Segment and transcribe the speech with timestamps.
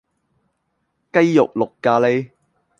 [1.13, 2.31] 雞肉綠咖哩